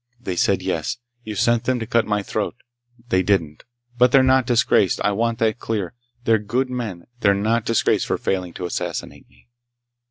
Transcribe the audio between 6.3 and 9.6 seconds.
good men! They're not disgraced for failing to assassinate me!"